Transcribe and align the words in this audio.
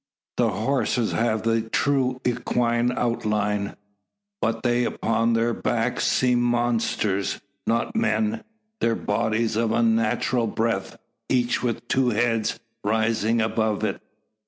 The 0.37 0.49
horses 0.49 1.11
have 1.11 1.43
the 1.43 1.61
true 1.61 2.21
equine 2.25 2.91
outline; 2.97 3.75
but 4.41 4.63
they 4.63 4.83
upon 4.83 5.33
their 5.33 5.53
backs 5.53 6.07
seem 6.07 6.41
monsters, 6.41 7.39
not 7.67 7.95
men; 7.95 8.43
their 8.79 8.95
bodies 8.95 9.55
of 9.55 9.71
unnatural 9.71 10.47
breadth, 10.47 10.97
each 11.29 11.61
with 11.61 11.87
two 11.87 12.09
heads 12.09 12.59
rising 12.83 13.41
above 13.41 13.83
it! 13.83 14.01